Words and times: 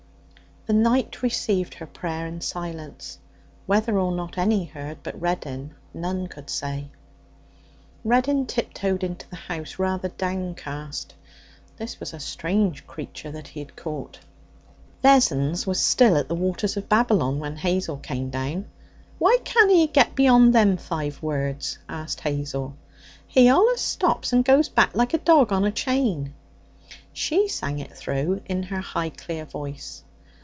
The 0.67 0.73
night 0.77 1.23
received 1.23 1.73
her 1.73 1.87
prayer 1.87 2.27
in 2.27 2.39
silence. 2.41 3.17
Whether 3.65 3.97
or 3.97 4.11
not 4.11 4.37
any 4.37 4.65
heard 4.65 4.99
but 5.01 5.19
Reddin 5.19 5.73
none 5.91 6.27
could 6.27 6.51
say. 6.51 6.89
Reddin 8.03 8.45
tiptoed 8.45 9.03
into 9.03 9.27
the 9.27 9.35
house, 9.37 9.79
rather 9.79 10.09
downcast. 10.09 11.15
This 11.77 11.99
was 11.99 12.13
a 12.13 12.19
strange 12.19 12.85
creature 12.85 13.31
that 13.31 13.47
he 13.47 13.59
had 13.59 13.75
caught. 13.75 14.19
Vessons 15.01 15.65
was 15.65 15.81
still 15.81 16.15
at 16.15 16.27
the 16.27 16.35
waters 16.35 16.77
of 16.77 16.87
Babylon 16.87 17.39
when 17.39 17.55
Hazel 17.55 17.97
came 17.97 18.29
down. 18.29 18.65
'Why 19.17 19.39
canna 19.43 19.73
he 19.73 19.87
get 19.87 20.13
beyond 20.13 20.53
them 20.53 20.77
five 20.77 21.23
words?' 21.23 21.79
asked 21.89 22.19
Hazel. 22.19 22.75
'He 23.25 23.47
allus 23.47 23.81
stops 23.81 24.31
and 24.31 24.45
goes 24.45 24.69
back 24.69 24.95
like 24.95 25.15
a 25.15 25.25
dog 25.27 25.51
on 25.51 25.65
a 25.65 25.71
chain.' 25.71 26.35
She 27.11 27.47
sang 27.47 27.79
it 27.79 27.97
through 27.97 28.43
in 28.45 28.61
her 28.63 28.79
high 28.81 29.09
clear 29.09 29.43
voice. 29.45 30.03